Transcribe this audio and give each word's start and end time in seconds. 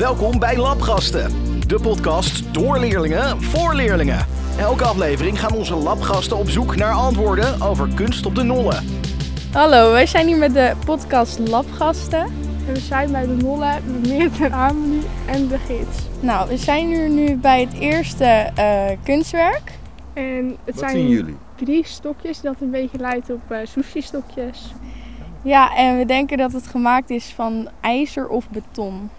Welkom 0.00 0.38
bij 0.38 0.56
Labgasten, 0.56 1.30
de 1.66 1.80
podcast 1.80 2.54
door 2.54 2.78
leerlingen 2.78 3.42
voor 3.42 3.74
leerlingen. 3.74 4.26
Elke 4.58 4.84
aflevering 4.84 5.40
gaan 5.40 5.52
onze 5.52 5.74
labgasten 5.74 6.36
op 6.36 6.48
zoek 6.48 6.76
naar 6.76 6.92
antwoorden 6.92 7.60
over 7.62 7.88
kunst 7.94 8.26
op 8.26 8.34
de 8.34 8.42
nollen. 8.42 8.84
Hallo, 9.52 9.92
wij 9.92 10.06
zijn 10.06 10.26
hier 10.26 10.36
met 10.36 10.54
de 10.54 10.72
podcast 10.84 11.38
Labgasten. 11.38 12.22
En 12.66 12.72
we 12.72 12.78
zijn 12.78 13.12
bij 13.12 13.26
de 13.26 13.36
Nolle 13.36 13.78
met 13.86 14.08
Meert 14.08 14.40
en 14.40 14.52
Amelie 14.52 15.02
en 15.26 15.48
de 15.48 15.58
gids. 15.58 15.98
Nou, 16.20 16.48
we 16.48 16.56
zijn 16.56 16.86
hier 16.86 17.08
nu 17.08 17.36
bij 17.36 17.60
het 17.60 17.72
eerste 17.72 18.24
eh, 18.24 18.84
kunstwerk. 19.04 19.72
En 20.12 20.56
het 20.64 20.74
Wat 20.74 20.78
zijn 20.78 20.96
zien 20.96 21.08
jullie? 21.08 21.36
drie 21.54 21.86
stokjes 21.86 22.40
dat 22.40 22.54
een 22.60 22.70
beetje 22.70 22.98
lijkt 22.98 23.30
op 23.30 23.50
eh 23.50 23.58
sushi 23.62 24.02
stokjes. 24.02 24.72
Ja, 25.42 25.76
en 25.76 25.98
we 25.98 26.04
denken 26.04 26.38
dat 26.38 26.52
het 26.52 26.66
gemaakt 26.66 27.10
is 27.10 27.32
van 27.34 27.68
ijzer 27.80 28.28
of 28.28 28.48
beton. 28.48 29.10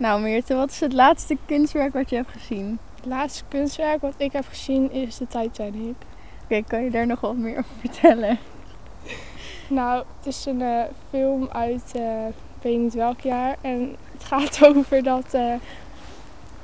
Nou 0.00 0.20
Meerte, 0.20 0.54
wat 0.54 0.70
is 0.70 0.80
het 0.80 0.92
laatste 0.92 1.36
kunstwerk 1.46 1.92
wat 1.92 2.10
je 2.10 2.16
hebt 2.16 2.30
gezien? 2.30 2.78
Het 2.94 3.06
laatste 3.06 3.44
kunstwerk 3.48 4.00
wat 4.00 4.14
ik 4.16 4.32
heb 4.32 4.44
gezien 4.48 4.92
is 4.92 5.16
de 5.16 5.26
Titanic. 5.26 5.94
Oké, 6.44 6.62
kan 6.62 6.82
je 6.82 6.90
daar 6.90 7.06
nog 7.06 7.20
wat 7.20 7.36
meer 7.36 7.58
over 7.58 7.74
vertellen? 7.80 8.38
Nou, 9.68 10.04
het 10.16 10.26
is 10.26 10.46
een 10.46 10.62
eh, 10.62 10.82
film 11.10 11.48
uit, 11.52 11.92
eh, 11.94 12.26
ik 12.26 12.62
weet 12.62 12.78
niet 12.78 12.94
welk 12.94 13.20
jaar. 13.20 13.56
En 13.60 13.96
het 14.12 14.24
gaat 14.24 14.64
over 14.74 15.02
dat 15.02 15.34
eh, 15.34 15.54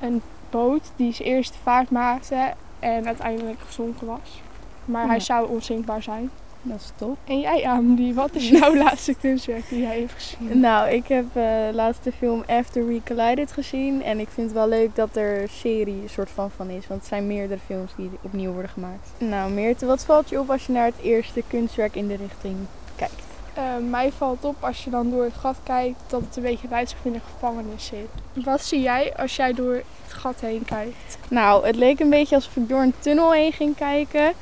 een 0.01 0.23
boot 0.51 0.93
die 0.97 1.13
zijn 1.13 1.29
eerste 1.29 1.59
vaart 1.63 1.91
maakte 1.91 2.55
en 2.79 3.07
uiteindelijk 3.07 3.61
gezonken 3.61 4.07
was. 4.07 4.43
Maar 4.85 5.07
hij 5.07 5.21
zou 5.21 5.49
onzinkbaar 5.49 6.03
zijn. 6.03 6.31
Dat 6.69 6.81
is 6.81 6.91
top. 6.97 7.17
En 7.25 7.41
jij 7.41 7.65
Amelie, 7.65 8.15
wat 8.15 8.35
is 8.35 8.49
jouw 8.49 8.77
laatste 8.85 9.15
kunstwerk 9.15 9.69
die 9.69 9.81
jij 9.81 9.99
hebt 9.99 10.13
gezien? 10.13 10.61
Nou, 10.61 10.91
ik 10.91 11.09
heb 11.09 11.25
eh 11.33 11.45
laatst 11.73 12.05
de 12.05 12.13
film 12.13 12.43
After 12.47 12.87
We 12.87 13.01
Collided 13.05 13.53
gezien. 13.53 14.03
En 14.03 14.21
ik 14.21 14.29
vind 14.29 14.47
het 14.47 14.57
wel 14.57 14.69
leuk 14.69 14.95
dat 14.95 15.17
er 15.17 15.43
een 15.43 15.49
serie 15.49 16.03
soort 16.07 16.31
van 16.31 16.51
van 16.51 16.69
is. 16.71 16.87
Want 16.87 17.01
het 17.01 17.09
zijn 17.09 17.27
meerdere 17.27 17.61
films 17.67 17.93
die 17.97 18.11
opnieuw 18.23 18.53
worden 18.53 18.71
gemaakt. 18.71 19.11
Nou 19.19 19.53
Meerte, 19.53 19.87
wat 19.87 20.05
valt 20.05 20.29
je 20.29 20.41
op 20.41 20.51
als 20.51 20.67
je 20.67 20.73
naar 20.73 20.85
het 20.85 21.01
eerste 21.03 21.43
kunstwerk 21.49 21.95
in 21.95 22.09
de 22.09 22.17
richting 22.17 22.57
kijkt? 22.97 23.25
Eh, 23.55 23.63
mij 23.91 24.13
valt 24.13 24.45
op 24.45 24.57
als 24.61 24.85
je 24.85 24.91
dan 24.91 25.11
door 25.11 25.25
het 25.25 25.35
gat 25.35 25.57
kijkt 25.63 26.01
dat 26.07 26.21
het 26.21 26.37
een 26.37 26.43
beetje 26.43 26.69
lijkt 26.71 26.91
alsof 26.91 27.05
in 27.07 27.15
een 27.15 27.21
gevangenis 27.33 27.87
zit. 27.87 28.45
Wat 28.45 28.65
zie 28.65 28.81
jij 28.81 29.13
als 29.17 29.37
jij 29.37 29.53
door 29.53 29.75
het 29.75 30.13
gat 30.13 30.41
heen 30.41 30.65
kijkt? 30.65 31.19
Nou, 31.29 31.67
het 31.67 31.77
leek 31.77 32.01
een 32.01 32.11
beetje 32.11 32.35
alsof 32.35 32.57
ik 32.57 32.69
door 32.69 32.81
een 32.81 32.95
tunnel 32.99 33.33
heen 33.33 33.53
ging 33.53 33.77
kijken. 33.77 34.33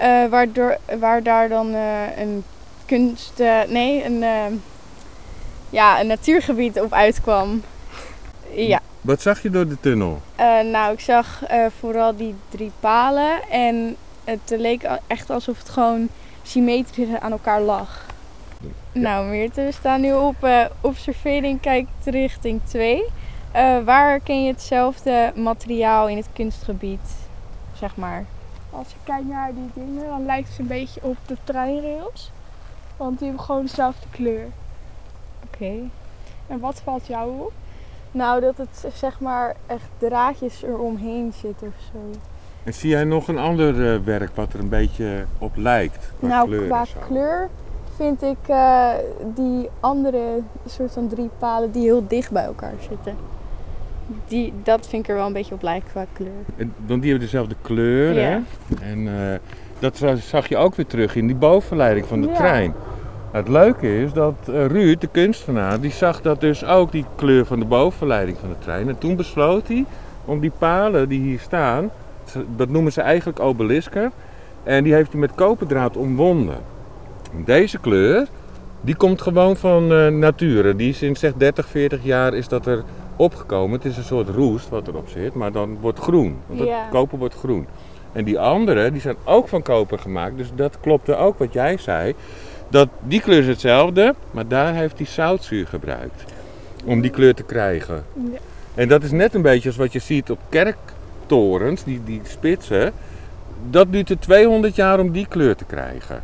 Eh, 0.00 0.26
waardoor, 0.30 0.76
waar 0.98 1.22
daar 1.22 1.48
dan 1.48 1.74
eh, 1.74 2.18
een 2.18 2.44
kunst... 2.86 3.40
eh, 3.40 3.60
nee, 3.68 4.04
een, 4.04 4.24
ja, 5.70 6.00
een 6.00 6.06
natuurgebied 6.06 6.80
op 6.80 6.92
uitkwam. 6.92 7.62
Ja, 8.54 8.80
Wat 9.00 9.22
zag 9.22 9.42
je 9.42 9.50
door 9.50 9.68
de 9.68 9.80
tunnel? 9.80 10.20
nou, 10.70 10.92
ik 10.92 11.00
zag 11.00 11.42
vooral 11.80 12.16
die 12.16 12.34
drie 12.48 12.72
palen. 12.80 13.48
En 13.50 13.96
het 14.24 14.40
leek 14.46 14.88
echt 15.06 15.30
alsof 15.30 15.58
het 15.58 15.68
gewoon 15.68 16.08
symmetrisch 16.42 17.20
aan 17.20 17.32
elkaar 17.32 17.60
lag. 17.60 18.06
Nou, 18.92 19.26
Meerte, 19.26 19.62
we 19.62 19.72
staan 19.72 20.00
nu 20.00 20.12
op 20.12 20.48
observering 20.80 21.60
kijkt 21.60 21.90
richting 22.04 22.60
2. 22.64 23.02
Eh, 23.52 23.78
waar 23.84 24.20
ken 24.20 24.42
je 24.42 24.52
hetzelfde 24.52 25.32
materiaal 25.34 26.08
in 26.08 26.16
het 26.16 26.28
kunstgebied, 26.32 27.16
zeg 27.78 27.96
maar? 27.96 28.24
Als 28.70 28.88
je 28.88 28.96
kijkt 29.04 29.28
naar 29.28 29.52
die 29.54 29.84
dingen, 29.84 30.06
dan 30.06 30.24
lijkt 30.24 30.48
het 30.48 30.58
een 30.58 30.66
beetje 30.66 31.00
op 31.02 31.16
de 31.26 31.36
treinrails. 31.44 32.30
Want 32.96 33.18
die 33.18 33.28
hebben 33.28 33.44
gewoon 33.44 33.62
dezelfde 33.62 34.06
kleur. 34.10 34.46
Oké. 35.44 35.72
En 36.46 36.60
wat 36.60 36.80
valt 36.84 37.06
jou 37.06 37.40
op? 37.40 37.52
Nou, 38.12 38.40
dat 38.40 38.56
het 38.56 38.84
zeg 38.94 39.20
maar 39.20 39.56
echt 39.66 39.88
draadjes 39.98 40.62
eromheen 40.62 41.32
zit 41.32 41.62
of 41.62 41.74
zo. 41.92 42.18
En 42.64 42.74
zie 42.74 42.90
jij 42.90 43.04
nog 43.04 43.28
een 43.28 43.38
ander 43.38 43.94
eh, 43.94 44.00
werk 44.00 44.34
wat 44.34 44.52
er 44.52 44.60
een 44.60 44.68
beetje 44.68 45.24
op 45.38 45.56
lijkt? 45.56 46.12
Qua 46.18 46.28
nou, 46.28 46.46
kleur 46.46 46.66
qua 46.66 46.84
zo? 46.84 46.98
kleur 47.06 47.48
vind 47.96 48.22
ik 48.22 48.48
eh, 48.48 48.90
die 49.34 49.68
andere 49.80 50.40
soort 50.66 50.92
van 50.92 51.08
drie 51.08 51.30
palen 51.38 51.72
die 51.72 51.82
heel 51.82 52.06
dicht 52.08 52.30
bij 52.30 52.44
elkaar 52.44 52.74
zitten. 52.88 53.16
Die, 54.28 54.52
dat 54.62 54.88
vind 54.88 55.02
ik 55.04 55.08
er 55.10 55.16
wel 55.16 55.26
een 55.26 55.32
beetje 55.32 55.54
op 55.54 55.62
lijken 55.62 55.88
qua 55.90 56.06
kleur. 56.12 56.30
En- 56.56 56.72
Want 56.86 57.02
die 57.02 57.10
hebben 57.10 57.28
dezelfde 57.30 57.54
kleur, 57.62 58.12
Ja. 58.14 58.20
hè? 58.20 58.38
En 58.90 59.08
eh, 59.32 59.38
dat 59.78 59.96
za- 59.96 60.16
zag 60.16 60.48
je 60.48 60.56
ook 60.56 60.74
weer 60.74 60.86
terug 60.86 61.16
in 61.16 61.26
die 61.26 61.36
bovenleiding 61.36 62.06
van 62.06 62.20
de 62.20 62.28
Ja. 62.28 62.34
trein. 62.34 62.74
Het 63.30 63.48
leuke 63.48 64.02
is 64.02 64.12
dat 64.12 64.34
eh, 64.48 64.66
Ruud, 64.66 65.00
de 65.00 65.06
kunstenaar, 65.06 65.80
die 65.80 65.90
zag 65.90 66.20
dat 66.22 66.40
dus 66.40 66.64
ook 66.64 66.92
die 66.92 67.04
kleur 67.16 67.46
van 67.46 67.58
de 67.58 67.64
bovenleiding 67.66 68.38
van 68.38 68.48
de 68.48 68.58
trein. 68.58 68.88
En 68.88 68.98
toen 68.98 69.16
besloot 69.16 69.68
hij 69.68 69.84
om 70.24 70.40
die 70.40 70.52
palen 70.58 71.08
die 71.08 71.20
hier 71.20 71.38
staan, 71.38 71.90
dat 72.56 72.68
noemen 72.68 72.92
ze 72.92 73.00
eigenlijk 73.00 73.40
obelisken, 73.40 74.12
en 74.62 74.84
die 74.84 74.94
heeft 74.94 75.10
hij 75.12 75.20
met 75.20 75.34
koperdraad 75.34 75.96
omwonden. 75.96 76.56
Deze 77.44 77.78
kleur, 77.78 78.26
die 78.80 78.94
komt 78.94 79.22
gewoon 79.22 79.56
van 79.56 79.92
eh 79.92 80.08
nature. 80.08 80.76
Die 80.76 80.88
is 80.88 80.98
sinds 80.98 81.20
zeg 81.20 81.32
30, 81.36 81.66
40 81.66 82.04
jaar 82.04 82.34
is 82.34 82.48
dat 82.48 82.66
er 82.66 82.82
opgekomen. 83.20 83.76
Het 83.76 83.84
is 83.84 83.96
een 83.96 84.04
soort 84.04 84.28
roest 84.28 84.68
wat 84.68 84.88
erop 84.88 85.08
zit, 85.08 85.34
maar 85.34 85.52
dan 85.52 85.78
wordt 85.80 85.98
groen. 85.98 86.36
Want 86.46 86.60
Ja. 86.60 86.80
het 86.80 86.90
koper 86.90 87.18
wordt 87.18 87.34
groen. 87.34 87.66
En 88.12 88.24
die 88.24 88.38
andere, 88.38 88.92
die 88.92 89.00
zijn 89.00 89.16
ook 89.24 89.48
van 89.48 89.62
koper 89.62 89.98
gemaakt. 89.98 90.36
Dus 90.36 90.50
dat 90.54 90.80
klopte 90.80 91.16
ook 91.16 91.38
wat 91.38 91.52
jij 91.52 91.76
zei. 91.76 92.14
Dat 92.68 92.88
die 93.00 93.20
kleur 93.20 93.38
is 93.38 93.46
hetzelfde, 93.46 94.14
maar 94.30 94.48
daar 94.48 94.74
heeft 94.74 94.96
hij 94.98 95.06
zoutzuur 95.06 95.66
gebruikt. 95.66 96.24
Om 96.84 97.00
die 97.00 97.10
kleur 97.10 97.34
te 97.34 97.42
krijgen. 97.42 98.04
Ja. 98.14 98.38
En 98.74 98.88
dat 98.88 99.02
is 99.02 99.10
net 99.10 99.34
een 99.34 99.42
beetje 99.42 99.68
als 99.68 99.76
wat 99.78 99.92
je 99.92 99.98
ziet 99.98 100.30
op 100.30 100.38
kerktorens, 100.48 101.84
die, 101.84 102.00
die 102.04 102.20
spitsen. 102.24 102.92
Dat 103.70 103.92
duurt 103.92 104.10
er 104.10 104.18
200 104.18 104.74
jaar 104.76 105.00
om 105.00 105.10
die 105.12 105.26
kleur 105.26 105.56
te 105.56 105.64
krijgen. 105.64 106.22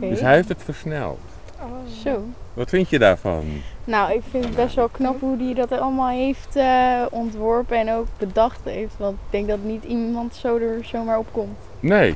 Dus 0.00 0.20
hij 0.20 0.34
heeft 0.34 0.48
het 0.48 0.62
versneld. 0.64 1.18
Oh. 1.60 1.66
Zo. 2.04 2.22
Wat 2.54 2.68
vind 2.68 2.90
je 2.90 2.98
daarvan? 2.98 3.44
Nou, 3.88 4.12
ik 4.12 4.22
vind 4.30 4.44
het 4.44 4.54
best 4.56 4.74
wel 4.74 4.88
knap 4.88 5.20
hoe 5.20 5.36
hij 5.44 5.54
dat 5.54 5.72
allemaal 5.80 6.08
heeft 6.08 6.56
eh, 6.56 7.02
ontworpen 7.10 7.76
en 7.78 7.92
ook 7.92 8.06
bedacht 8.18 8.60
heeft. 8.64 8.94
Want 8.96 9.12
ik 9.14 9.30
denk 9.30 9.48
dat 9.48 9.58
niet 9.62 9.84
iemand 9.84 10.34
zo 10.34 10.56
er 10.56 10.84
zomaar 10.84 11.18
op 11.18 11.26
komt. 11.32 11.56
Nee, 11.80 12.14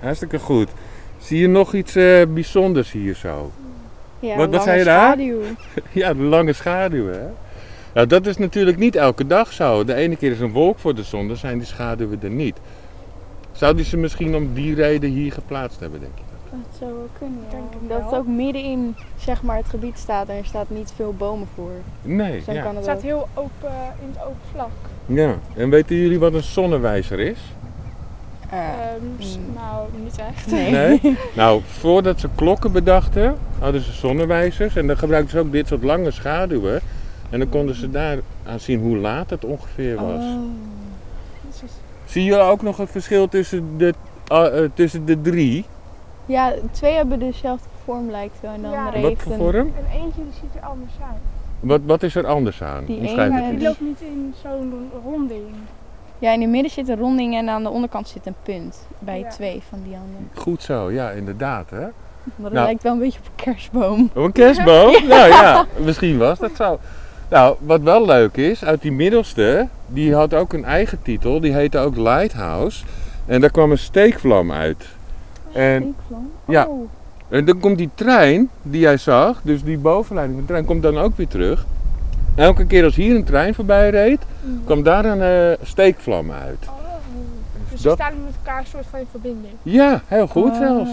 hartstikke 0.00 0.38
goed. 0.38 0.68
Zie 1.18 1.38
je 1.40 1.48
nog 1.48 1.74
iets 1.74 1.94
eh, 1.96 2.26
bijzonders 2.28 2.92
hier 2.92 3.14
zo? 3.14 3.50
Ja, 4.20 4.48
Wat- 4.48 4.62
zei 4.62 4.78
je 4.78 4.84
daar? 4.84 5.00
schaduw. 5.12 5.40
Ja, 5.92 6.14
de 6.14 6.22
lange 6.22 6.52
schaduw, 6.52 7.06
hè? 7.06 7.26
Nou, 7.94 8.06
dat 8.06 8.26
is 8.26 8.36
natuurlijk 8.36 8.78
niet 8.78 8.96
elke 8.96 9.26
dag 9.26 9.52
zo. 9.52 9.84
De 9.84 9.94
ene 9.94 10.16
keer 10.16 10.30
is 10.30 10.40
een 10.40 10.52
wolk 10.52 10.78
voor 10.78 10.94
de 10.94 11.02
zon, 11.02 11.28
dan 11.28 11.36
zijn 11.36 11.58
die 11.58 11.66
schaduwen 11.66 12.18
er 12.22 12.30
niet. 12.30 12.56
Zou 13.52 13.74
die 13.74 13.84
ze 13.84 13.96
misschien 13.96 14.34
om 14.34 14.54
die 14.54 14.74
reden 14.74 15.10
hier 15.10 15.32
geplaatst 15.32 15.80
hebben, 15.80 16.00
denk 16.00 16.12
je? 16.18 16.22
Dat 16.50 16.78
zou 16.78 16.92
wel 16.92 17.08
kunnen, 17.18 17.38
ja. 17.50 17.56
Denk 17.56 17.82
ik 17.82 17.88
Dat 17.88 18.02
het 18.10 18.14
ook 18.14 18.26
midden 18.26 18.62
in 18.62 18.96
zeg 19.18 19.42
maar, 19.42 19.56
het 19.56 19.68
gebied 19.68 19.98
staat 19.98 20.28
en 20.28 20.36
er 20.36 20.44
staat 20.44 20.70
niet 20.70 20.92
veel 20.96 21.14
bomen 21.18 21.48
voor. 21.54 21.70
Nee, 22.02 22.42
Dus 22.44 22.54
ja. 22.54 22.62
kan 22.62 22.64
Het 22.66 22.74
het 22.74 22.84
staat 22.84 23.02
heel 23.02 23.28
open 23.34 23.70
in 24.02 24.08
het 24.12 24.22
open 24.22 24.36
vlak. 24.52 24.70
ja. 25.06 25.34
En 25.56 25.70
weten 25.70 25.96
jullie 25.96 26.18
wat 26.18 26.34
een 26.34 26.42
zonnewijzer 26.42 27.18
is? 27.20 27.38
Eh, 28.50 28.58
Ehm, 28.58 29.04
mm. 29.18 29.54
Nou, 29.54 29.86
niet 30.04 30.18
echt. 30.18 30.46
nee. 30.50 30.70
Nee? 30.70 31.00
nou, 31.36 31.60
voordat 31.66 32.20
ze 32.20 32.28
klokken 32.34 32.72
bedachten, 32.72 33.36
hadden 33.58 33.80
ze 33.80 33.92
zonnewijzers. 33.92 34.76
En 34.76 34.86
dan 34.86 34.98
gebruikten 34.98 35.30
ze 35.30 35.38
ook 35.38 35.52
dit 35.52 35.68
soort 35.68 35.82
lange 35.82 36.10
schaduwen. 36.10 36.80
En 37.30 37.38
dan 37.38 37.48
konden 37.48 37.74
ze 37.74 37.90
daar 37.90 38.18
aan 38.46 38.60
zien 38.60 38.80
hoe 38.80 38.96
laat 38.96 39.30
het 39.30 39.44
ongeveer 39.44 39.94
was. 39.96 40.24
Oh. 40.24 40.38
Dus- 41.48 41.70
Zie 42.04 42.24
je 42.24 42.36
ook 42.36 42.62
nog 42.62 42.78
een 42.78 42.86
verschil 42.88 43.28
tussen 43.28 43.78
de, 43.78 43.94
ah, 44.26 44.58
eh, 44.64 44.70
tussen 44.74 45.04
de 45.04 45.20
drie? 45.20 45.64
Ja, 46.26 46.52
twee 46.70 46.94
hebben 46.94 47.18
dezelfde 47.18 47.68
vorm 47.84 48.10
lijkt 48.10 48.40
wel 48.40 48.52
en 48.52 48.62
de 48.62 48.68
Ja. 48.68 48.86
andere 48.86 49.00
Wat 49.08 49.22
voor 49.22 49.36
vorm? 49.36 49.56
En 49.56 50.00
eentje 50.00 50.22
die 50.22 50.32
ziet 50.40 50.54
er 50.62 50.68
anders 50.68 50.92
uit. 51.02 51.20
Wat, 51.60 51.80
wat 51.84 52.02
is 52.02 52.14
er 52.14 52.26
anders 52.26 52.62
aan? 52.62 52.84
Die 52.84 53.00
ene- 53.08 53.50
Die 53.50 53.62
loopt 53.66 53.80
niet 53.80 54.00
in 54.00 54.34
zo'n 54.42 54.90
ronding. 55.04 55.44
Ja, 56.18 56.32
in 56.32 56.40
het 56.40 56.50
midden 56.50 56.70
zit 56.70 56.88
een 56.88 56.96
ronding 56.98 57.34
en 57.36 57.48
aan 57.48 57.62
de 57.62 57.68
onderkant 57.68 58.08
zit 58.08 58.26
een 58.26 58.34
punt. 58.42 58.86
Bij 58.98 59.18
Ja. 59.18 59.28
twee 59.28 59.62
van 59.68 59.78
die 59.84 59.94
anderen. 59.96 60.30
Goed 60.34 60.62
zo, 60.62 60.90
ja, 60.90 61.10
inderdaad. 61.10 61.70
Hè? 61.70 61.80
Maar 61.80 61.90
dat 62.36 62.52
Nou. 62.52 62.64
lijkt 62.64 62.82
wel 62.82 62.92
een 62.92 62.98
beetje 62.98 63.18
op 63.18 63.26
een 63.26 63.44
kerstboom. 63.44 64.10
Op 64.14 64.24
een 64.24 64.32
kerstboom? 64.32 64.92
Nou 65.08 65.28
ja, 65.28 65.66
misschien 65.84 66.18
was 66.18 66.38
dat 66.38 66.50
zo. 66.56 66.78
Nou, 67.30 67.56
wat 67.60 67.80
wel 67.80 68.04
leuk 68.06 68.36
is, 68.36 68.64
uit 68.64 68.82
die 68.82 68.92
middelste, 68.92 69.68
die 69.86 70.14
had 70.14 70.34
ook 70.34 70.52
een 70.52 70.64
eigen 70.64 71.02
titel. 71.02 71.40
Die 71.40 71.52
heette 71.54 71.78
ook 71.78 71.96
Lighthouse. 71.96 72.84
En 73.26 73.40
daar 73.40 73.50
kwam 73.50 73.70
een 73.70 73.78
steekvlam 73.78 74.52
uit. 74.52 74.88
En, 75.52 75.80
Steekvlam? 75.82 76.30
ja. 76.48 76.66
Oh. 76.66 76.88
en 77.28 77.44
dan 77.44 77.60
komt 77.60 77.78
die 77.78 77.90
trein 77.94 78.50
die 78.62 78.80
jij 78.80 78.96
zag, 78.96 79.40
dus 79.42 79.62
die 79.64 79.78
bovenleiding 79.78 80.38
van 80.38 80.46
de 80.46 80.52
trein, 80.52 80.66
komt 80.66 80.82
dan 80.82 80.98
ook 80.98 81.16
weer 81.16 81.28
terug. 81.28 81.66
Elke 82.34 82.66
keer 82.66 82.84
als 82.84 82.96
hier 82.96 83.16
een 83.16 83.24
trein 83.24 83.54
voorbij 83.54 83.90
reed, 83.90 84.20
kwam 84.64 84.82
daar 84.82 85.04
een 85.04 85.22
eh, 85.22 85.66
steekvlam 85.66 86.30
uit. 86.30 86.58
Oh. 86.68 86.74
Dus 87.70 87.82
Dat- 87.82 87.98
ze 87.98 88.04
staan 88.04 88.24
met 88.24 88.34
elkaar 88.44 88.58
een 88.60 88.66
soort 88.66 88.86
van 88.90 88.98
in 88.98 89.06
verbinding. 89.10 89.52
Ja, 89.62 90.02
heel 90.06 90.26
goed 90.26 90.50
Oh. 90.50 90.56
zelfs. 90.58 90.90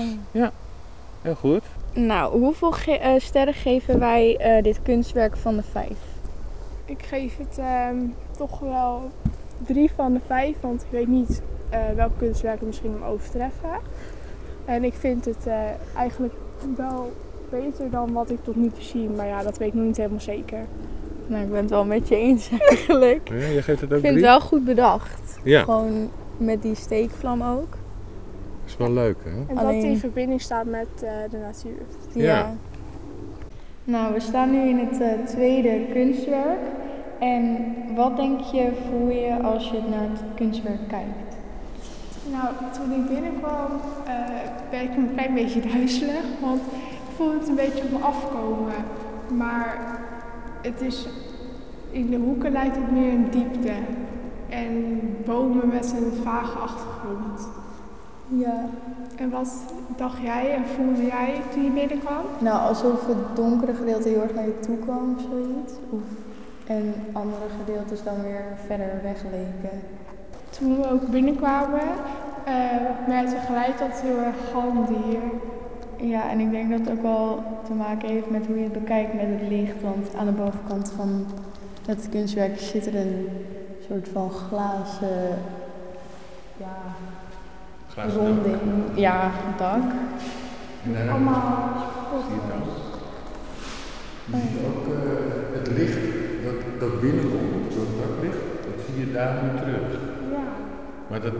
Heel 1.21 1.36
goed. 1.36 1.62
Nou, 1.94 2.39
hoeveel 2.39 2.71
ge- 2.71 2.98
eh, 3.00 3.12
sterren 3.19 3.54
geven 3.54 4.00
wij 4.00 4.38
eh, 4.38 4.63
dit 4.63 4.80
kunstwerk 4.83 5.38
van 5.38 5.56
de 5.56 5.63
vijf? 5.71 5.98
Ik 6.86 7.04
geef 7.09 7.38
het 7.38 7.57
ehm, 7.57 7.95
toch 8.38 8.59
wel 8.59 9.12
drie 9.65 9.92
van 9.95 10.13
de 10.13 10.19
vijf, 10.27 10.56
want 10.62 10.81
ik 10.81 10.88
weet 10.92 11.07
niet 11.07 11.42
uh, 11.74 11.77
welke 11.95 12.13
kunstwerken 12.18 12.68
misschien 12.68 12.92
hem 12.92 13.04
overtreffen. 13.04 13.69
En 14.68 14.84
ik 14.84 14.94
vind 14.94 15.25
het 15.25 15.48
uh, 15.48 15.54
eigenlijk 15.96 16.34
wel 16.75 17.12
beter 17.50 17.90
dan 17.90 18.14
wat 18.14 18.30
ik 18.30 18.44
tot 18.44 18.56
nu 18.56 18.68
toe 18.69 18.84
zie, 18.84 19.10
maar 19.10 19.28
ja, 19.28 19.44
dat 19.44 19.58
weet 19.58 19.68
ik 19.68 19.74
nog 19.74 19.86
niet 19.86 19.98
helemaal 19.98 20.19
zeker. 20.19 20.60
Nou, 21.28 21.44
ik 21.44 21.50
ben 21.52 21.62
het 21.62 21.69
wel 21.69 21.86
met 21.86 22.08
je 22.08 22.16
eens 22.16 22.50
eigenlijk. 22.69 23.30
Ja, 23.30 23.36
je 23.48 23.62
geeft 23.62 23.81
het 23.81 23.92
ook 23.92 23.98
ik 23.98 24.04
vind 24.04 24.14
drie? 24.14 24.14
het 24.14 24.22
wel 24.22 24.42
goed 24.42 24.66
bedacht. 24.66 25.40
Ja, 25.44 25.64
Gewoon 25.64 26.10
met 26.38 26.62
die 26.62 26.75
steekvlam 26.75 27.42
ook. 27.42 27.78
is 28.66 28.78
wel 28.78 28.92
leuk 28.92 29.18
hè? 29.24 29.30
En 29.54 29.58
Alleen- 29.58 29.72
dat 29.74 29.81
die 29.81 29.92
in 29.92 29.98
verbinding 29.98 30.42
staat 30.42 30.66
met 30.66 30.88
eh, 31.04 31.12
de 31.31 31.38
natuur. 31.38 31.81
Ja. 32.24 32.54
Nou, 33.84 34.14
we 34.14 34.19
staan 34.19 34.52
nu 34.52 34.69
in 34.69 34.78
het 34.80 35.02
eh, 35.02 35.25
tweede 35.25 35.86
kunstwerk. 35.94 36.60
En 37.19 37.58
wat 37.96 38.16
denk 38.18 38.40
je, 38.40 38.69
voel 38.90 39.10
je 39.10 39.42
als 39.44 39.69
je 39.69 39.80
naar 39.90 40.10
het 40.10 40.22
kunstwerk 40.36 40.88
kijkt? 40.88 41.27
Nou, 42.32 42.54
toen 42.72 42.92
ik 42.92 43.08
binnenkwam 43.10 43.72
eh 44.06 44.48
werd 44.70 44.84
ik 44.84 44.96
een 44.96 45.12
klein 45.14 45.34
beetje 45.34 45.62
duizelig, 45.62 46.24
want 46.42 46.62
ik 46.62 47.16
voelde 47.16 47.40
het 47.40 47.48
een 47.48 47.56
beetje 47.56 47.84
op 47.84 47.92
me 47.92 47.98
afkomen. 47.98 48.74
Maar 49.28 50.00
het 50.62 50.82
is, 50.82 51.08
in 51.92 52.10
de 52.10 52.18
hoeken 52.18 52.52
lijkt 52.52 52.76
het 52.76 52.92
meer 52.92 53.14
een 53.14 53.30
diepte. 53.30 53.74
En 54.50 55.00
bomen 55.26 55.68
met 55.68 55.94
een 55.98 56.22
vage 56.24 56.58
achtergrond. 56.58 57.48
Ja. 58.28 58.66
En 59.16 59.30
wat 59.30 59.54
dacht 59.96 60.22
jij 60.22 60.56
en 60.56 60.66
voelde 60.66 61.06
jij 61.06 61.42
toen 61.54 61.64
je 61.64 61.72
binnenkwam? 61.72 62.22
Nou, 62.40 62.68
alsof 62.68 63.08
het 63.08 63.36
donkere 63.36 63.74
gedeelte 63.74 64.10
heel 64.10 64.22
erg 64.22 64.34
naar 64.34 64.46
je 64.46 64.60
toe 64.60 64.78
kwam 64.78 65.16
of 65.16 65.22
zoiets. 65.22 65.74
Of, 65.90 66.02
en 66.66 66.94
andere 67.12 67.46
gedeeltes 67.66 68.04
dan 68.04 68.22
weer 68.22 68.44
verder 68.66 69.00
weg 69.04 69.24
leken. 69.24 69.80
Toen 70.57 70.81
we 70.81 70.92
ook 70.92 71.07
binnenkwamen, 71.07 71.88
eh 72.45 73.07
merkte 73.07 73.36
ik 73.36 73.42
gelijk 73.45 73.77
dat 73.80 73.88
het 73.88 74.01
heel 74.01 74.18
erg 74.18 74.36
galmde 74.51 74.94
hier. 75.06 75.19
Ja, 76.09 76.30
en 76.30 76.39
ik 76.39 76.51
denk 76.51 76.69
dat 76.69 76.80
het 76.80 76.89
ook 76.89 77.01
wel 77.01 77.44
te 77.65 77.74
maken 77.74 78.09
heeft 78.09 78.30
met 78.30 78.45
hoe 78.45 78.57
je 78.57 78.63
het 78.63 78.74
bekijkt 78.74 79.13
met 79.13 79.27
het 79.27 79.50
licht. 79.50 79.81
Want 79.81 80.15
aan 80.15 80.25
de 80.25 80.31
bovenkant 80.31 80.92
van 80.95 81.25
het 81.86 82.07
kunstwerk 82.09 82.59
zit 82.59 82.86
er 82.86 82.95
een 82.95 83.30
soort 83.88 84.07
van 84.13 84.30
glazen 84.30 85.39
ja, 86.57 86.77
ronding. 87.95 88.59
Ja, 88.95 89.31
dak. 89.57 89.81
Allemaal 91.09 91.69
Je 94.25 94.38
ziet 94.38 94.65
ook 94.65 94.94
eh, 94.94 95.59
het 95.59 95.68
licht 95.77 96.00
dat, 96.44 96.80
dat 96.80 97.01
binnenkomt, 97.01 97.74
dat 97.75 97.88
daklicht, 98.00 98.38
dat 98.63 98.86
zie 98.86 99.06
je 99.06 99.12
daar 99.12 99.44
nu 99.44 99.59
terug. 99.59 100.17
Maar 101.09 101.21
dat 101.21 101.33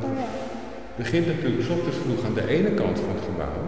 begint 0.96 1.26
natuurlijk 1.28 1.64
's 1.64 1.70
ochtends 1.70 1.98
vroeg 1.98 2.26
aan 2.26 2.34
de 2.34 2.48
ene 2.48 2.72
kant 2.82 3.00
van 3.00 3.10
het 3.16 3.24
gebouw. 3.32 3.60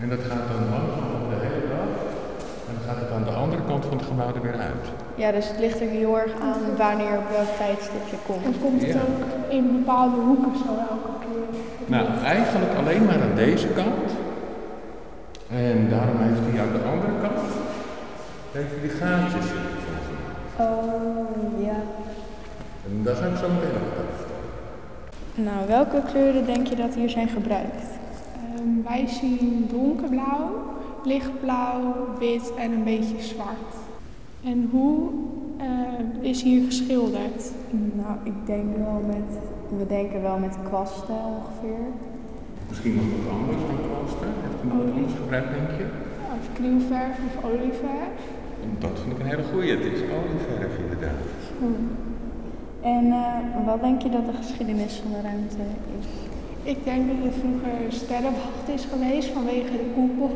En 0.00 0.08
dat 0.08 0.18
gaat 0.28 0.44
dan 0.52 0.62
langzaam 0.74 1.22
de 1.32 1.38
hele 1.46 1.62
dag. 1.74 1.88
En 2.68 2.72
dan 2.76 2.82
gaat 2.88 3.00
het 3.02 3.10
aan 3.16 3.24
de 3.30 3.34
andere 3.44 3.62
kant 3.70 3.84
van 3.88 3.96
het 3.98 4.06
gebouw 4.06 4.30
er 4.34 4.42
weer 4.48 4.60
uit. 4.70 4.84
Ja, 5.14 5.28
dus 5.32 5.48
het 5.48 5.58
ligt 5.58 5.80
er 5.80 5.88
heel 6.00 6.18
erg 6.18 6.32
aan 6.48 6.60
wanneer 6.76 7.16
op 7.24 7.28
welk 7.36 7.52
tijdstip 7.62 8.04
je 8.12 8.16
En 8.16 8.26
komt. 8.26 8.56
komt 8.64 8.80
het 8.82 8.92
Ja. 8.94 9.00
ook 9.08 9.20
in 9.58 9.64
bepaalde 9.78 10.16
hoeken 10.28 10.54
zo 10.64 10.70
elke 10.94 11.12
keer? 11.24 11.46
Nou, 11.94 12.04
eigenlijk 12.24 12.72
alleen 12.80 13.04
maar 13.04 13.20
aan 13.26 13.34
deze 13.46 13.68
kant. 13.80 14.08
En 15.66 15.76
daarom 15.94 16.18
heeft 16.26 16.40
hij 16.48 16.60
aan 16.64 16.72
de 16.78 16.82
andere 16.92 17.14
kant 17.24 17.48
heeft 18.52 18.70
hij 18.74 18.80
die 18.86 18.94
gaatjes. 19.00 19.48
Oh, 20.56 21.64
ja. 21.68 21.78
En 22.86 23.02
daar 23.04 23.16
zijn 23.16 23.30
we 23.32 23.38
zo 23.38 23.48
meteen 23.48 23.76
vertellen. 23.84 23.99
Nou, 25.44 25.66
welke 25.66 26.02
kleuren 26.10 26.46
denk 26.46 26.66
je 26.66 26.76
dat 26.76 26.94
hier 26.94 27.10
zijn 27.10 27.28
gebruikt? 27.28 27.84
Ehm, 28.34 28.82
wij 28.88 29.06
zien 29.06 29.68
donkerblauw, 29.70 30.50
lichtblauw, 31.04 31.94
wit 32.18 32.52
en 32.58 32.72
een 32.72 32.84
beetje 32.84 33.20
zwart. 33.20 33.72
En 34.44 34.68
hoe 34.70 35.08
eh, 35.56 36.28
is 36.30 36.42
hier 36.42 36.64
geschilderd? 36.64 37.52
Nou, 37.70 38.16
ik 38.22 38.46
denk 38.46 38.76
wel 38.76 39.02
met, 39.06 39.38
we 39.78 39.86
denken 39.86 40.22
wel 40.22 40.38
met 40.38 40.56
kwasten 40.68 41.14
ongeveer. 41.14 41.84
Misschien 42.68 42.94
nog 42.94 43.04
wat 43.04 43.32
anders 43.32 43.62
dan 43.66 43.78
kwasten. 43.90 44.28
Heeft 44.42 44.64
u 44.64 44.66
nog 44.66 44.84
wat 44.84 44.94
anders 44.94 45.14
gebruikt, 45.22 45.50
denk 45.54 45.70
je? 45.78 45.86
Of 46.38 46.52
krielverf 46.52 47.16
of 47.28 47.44
olieverf? 47.44 48.18
Dat 48.78 48.98
vind 49.00 49.12
ik 49.12 49.18
een 49.18 49.26
hele 49.26 49.46
goeie. 49.52 49.70
Het 49.70 49.84
is 49.84 50.00
olieverf 50.18 50.72
inderdaad. 50.84 51.24
En 52.80 53.12
eh, 53.12 53.66
wat 53.66 53.80
denk 53.80 54.02
je 54.02 54.10
dat 54.10 54.26
de 54.26 54.32
geschiedenis 54.32 54.94
van 55.02 55.10
de 55.10 55.20
ruimte 55.20 55.56
is? 56.00 56.06
Ik 56.62 56.84
denk 56.84 57.06
dat 57.06 57.26
er 57.26 57.38
vroeger 57.38 57.92
sterrenwacht 57.92 58.68
is 58.74 58.84
geweest 58.84 59.28
vanwege 59.28 59.70
de 59.70 59.90
koepel. 59.94 60.30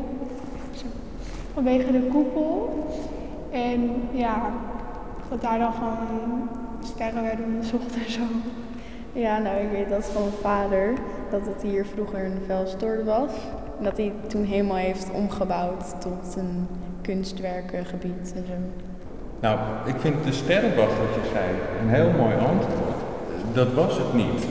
Vanwege 1.54 1.92
de 1.92 2.08
koepel. 2.10 2.84
En 3.50 3.90
ja, 4.12 4.50
dat 5.30 5.40
daar 5.40 5.58
dan 5.58 5.72
gewoon 5.72 6.48
sterren 6.82 7.22
werden 7.22 7.44
onderzocht 7.44 7.94
en 7.94 8.10
zo. 8.10 8.22
Ja, 9.12 9.38
nou, 9.38 9.56
ik 9.56 9.70
weet 9.70 9.88
dat 9.88 10.04
van 10.04 10.22
mijn 10.22 10.34
vader, 10.34 10.92
dat 11.30 11.46
het 11.46 11.62
hier 11.62 11.86
vroeger 11.86 12.24
een 12.24 12.42
vuilstort 12.46 13.04
was. 13.04 13.32
En 13.78 13.84
dat 13.84 13.96
hij 13.96 14.06
het 14.06 14.30
toen 14.30 14.44
helemaal 14.44 14.76
heeft 14.76 15.10
omgebouwd 15.12 16.00
tot 16.00 16.36
een 16.36 16.66
kunstwerkengebied 17.02 18.32
en 18.36 18.44
zo. 18.46 18.92
Nou, 19.44 19.58
ik 19.84 19.98
vind 19.98 20.24
de 20.24 20.32
sterrenwacht 20.32 20.96
wat 21.02 21.14
je 21.18 21.24
zei 21.32 21.48
een 21.80 21.92
heel 21.98 22.10
mooi 22.22 22.34
antwoord. 22.52 22.98
Dat 23.52 23.72
was 23.72 23.94
het 24.02 24.12
niet. 24.22 24.42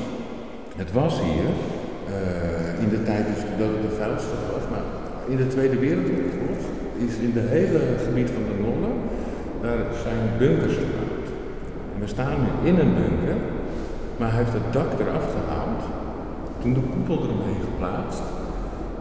Het 0.76 0.92
was 0.92 1.14
hier 1.22 1.50
eh, 2.16 2.84
in 2.84 2.90
de 2.90 3.04
tijd 3.04 3.26
dus 3.28 3.42
dat 3.60 3.70
het 3.74 3.82
de 3.90 3.96
vuilste 4.00 4.36
was, 4.52 4.66
maar 4.72 4.86
in 5.28 5.38
de 5.38 5.48
Tweede 5.48 5.78
Wereldoorlog 5.80 6.62
is 7.08 7.14
in 7.26 7.32
het 7.36 7.50
hele 7.50 7.82
gebied 8.06 8.30
van 8.36 8.44
de 8.50 8.56
Nonnen, 8.64 8.96
daar 9.62 9.84
zijn 10.06 10.24
bunkers 10.38 10.76
gebouwd. 10.84 11.28
En 11.94 12.00
we 12.00 12.08
staan 12.08 12.38
nu 12.44 12.70
in 12.70 12.80
een 12.80 12.94
bunker, 13.00 13.40
maar 14.18 14.30
hij 14.32 14.40
heeft 14.44 14.54
het 14.54 14.74
dak 14.74 14.92
eraf 15.00 15.26
gehaald, 15.38 15.84
toen 16.62 16.74
de 16.74 16.86
koepel 16.94 17.18
eromheen 17.24 17.62
geplaatst 17.70 18.26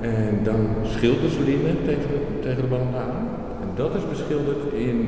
en 0.01 0.41
dan 0.43 0.61
schilderslinnen 0.95 1.77
tegen 1.85 2.19
tegen 2.41 2.63
de 2.63 2.69
wand 2.69 2.95
aan. 3.07 3.23
En 3.63 3.69
dat 3.75 3.95
is 3.95 4.09
beschilderd 4.09 4.73
in 4.73 4.99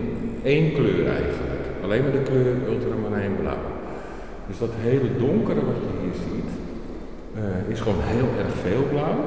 één 0.45 0.73
kleur 0.73 1.07
eigenlijk. 1.07 1.65
Alleen 1.83 2.03
maar 2.03 2.13
de 2.13 2.23
kleur 2.31 2.55
ultramarijn 2.73 3.37
blauw. 3.41 3.65
Dus 4.49 4.59
dat 4.59 4.73
hele 4.89 5.09
donkere 5.19 5.63
wat 5.71 5.81
je 5.85 5.91
hier 6.03 6.17
ziet, 6.27 6.51
eh, 7.35 7.73
is 7.73 7.81
gewoon 7.81 8.03
heel 8.17 8.31
erg 8.43 8.55
veel 8.67 8.85
blauw. 8.93 9.21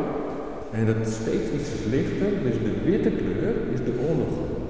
En 0.71 0.85
dat 0.85 0.95
steeds 1.21 1.47
iets 1.57 1.71
lichter, 1.95 2.29
dus 2.45 2.57
de 2.67 2.75
witte 2.89 3.11
kleur 3.21 3.53
is 3.73 3.81
de 3.89 3.95
ondergrond. 4.09 4.69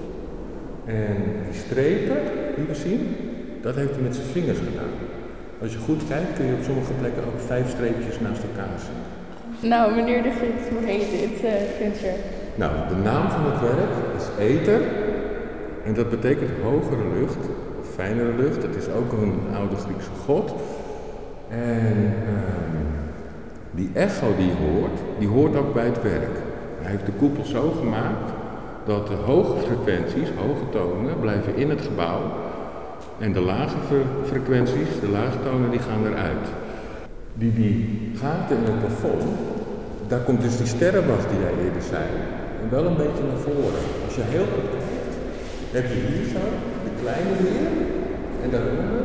En 0.85 1.17
die 1.45 1.59
strepen 1.65 2.19
die 2.55 2.65
we 2.67 2.75
zien, 2.75 3.01
dat 3.61 3.75
heeft 3.75 3.93
hij 3.95 4.01
met 4.01 4.15
zijn 4.15 4.27
vingers 4.37 4.57
gedaan. 4.57 4.93
Als 5.61 5.71
je 5.71 5.77
goed 5.77 6.01
kijkt 6.07 6.33
kun 6.35 6.45
je 6.45 6.53
op 6.53 6.63
sommige 6.63 6.93
plekken 6.99 7.23
ook 7.23 7.39
vijf 7.51 7.69
streepjes 7.69 8.19
naast 8.19 8.43
elkaar 8.49 8.77
zien. 8.85 9.01
Nou, 9.69 9.95
meneer 9.95 10.23
de 10.23 10.33
Gids, 10.39 10.65
hoe 10.73 10.85
heet 10.89 11.09
dit 11.19 11.43
uh, 11.43 11.51
kunstwerk? 11.79 12.23
Nou, 12.55 12.71
de 12.91 12.99
naam 13.09 13.29
van 13.29 13.43
het 13.51 13.59
werk 13.61 13.93
is 14.19 14.25
Ether. 14.47 14.81
En 15.87 15.93
dat 15.93 16.09
betekent 16.09 16.49
hogere 16.63 17.03
lucht, 17.19 17.43
fijnere 17.95 18.33
lucht. 18.37 18.61
Dat 18.61 18.75
is 18.75 18.87
ook 18.99 19.11
een 19.11 19.33
oude 19.55 19.75
Griekse 19.75 20.09
god. 20.25 20.53
En 21.49 22.13
ehm, 22.31 22.85
die 23.71 23.89
echo 23.93 24.27
die 24.37 24.51
hoort, 24.63 24.97
die 25.19 25.27
hoort 25.27 25.55
ook 25.55 25.73
bij 25.73 25.85
het 25.85 26.01
werk. 26.01 26.35
Hij 26.81 26.91
heeft 26.91 27.05
de 27.05 27.11
koepel 27.11 27.45
zo 27.45 27.71
gemaakt 27.79 28.29
dat 28.85 29.07
de 29.07 29.13
hoge 29.13 29.57
frequenties, 29.65 30.29
hoge 30.37 30.69
tonen, 30.69 31.19
blijven 31.19 31.55
in 31.55 31.69
het 31.69 31.81
gebouw. 31.81 32.21
En 33.19 33.33
de 33.33 33.39
lage 33.41 33.77
fre- 33.87 34.25
frequenties, 34.25 34.99
de 35.01 35.09
lage 35.09 35.37
tonen, 35.43 35.69
die 35.69 35.79
gaan 35.79 36.05
eruit. 36.05 36.47
Die, 37.33 37.53
die 37.53 38.11
gaten 38.21 38.57
in 38.57 38.63
het 38.63 38.79
plafond, 38.79 39.23
daar 40.07 40.19
komt 40.19 40.41
dus 40.41 40.57
die 40.57 40.67
sterrenwacht 40.67 41.29
die 41.29 41.39
jij 41.39 41.65
eerder 41.65 41.81
zei, 41.81 42.03
wel 42.69 42.85
een 42.85 42.97
beetje 42.97 43.23
naar 43.29 43.41
voren. 43.49 43.81
Als 44.05 44.15
je 44.15 44.21
heel 44.25 44.45
goed 44.53 44.96
heb 45.75 45.85
je 45.93 45.99
hier 46.09 46.25
zo 46.35 46.43
de 46.85 46.91
kleine 47.01 47.33
weer 47.43 47.67
en 48.43 48.49
daaronder 48.55 49.03